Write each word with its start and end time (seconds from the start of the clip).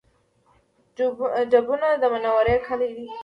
ډبونه 1.51 1.89
د 2.01 2.03
منورې 2.13 2.55
کلی 2.67 2.89
دی 2.97 3.07